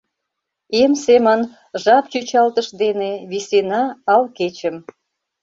Эм 0.81 0.91
семын, 1.05 1.41
жап-чӱчалтыш 1.83 2.67
дене, 2.81 3.11
висена 3.31 3.83
ал 4.13 4.23
кечым. 4.37 4.75